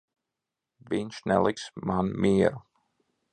[0.93, 2.65] Viņš neliks man mieru.